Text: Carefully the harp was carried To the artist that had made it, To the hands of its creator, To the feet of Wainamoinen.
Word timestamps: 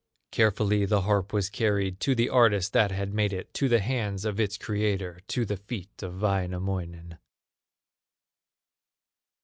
Carefully 0.31 0.85
the 0.85 1.01
harp 1.01 1.31
was 1.31 1.51
carried 1.51 1.99
To 1.99 2.15
the 2.15 2.27
artist 2.27 2.73
that 2.73 2.89
had 2.91 3.13
made 3.13 3.31
it, 3.31 3.53
To 3.53 3.69
the 3.69 3.79
hands 3.81 4.25
of 4.25 4.39
its 4.39 4.57
creator, 4.57 5.19
To 5.27 5.45
the 5.45 5.57
feet 5.57 6.01
of 6.01 6.19
Wainamoinen. 6.19 7.19